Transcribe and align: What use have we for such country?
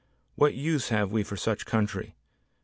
What 0.33 0.55
use 0.55 0.89
have 0.89 1.11
we 1.11 1.21
for 1.21 1.37
such 1.37 1.67
country? 1.67 2.15